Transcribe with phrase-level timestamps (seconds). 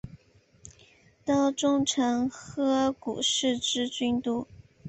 [1.23, 4.43] 的重臣鹤谷氏之居城。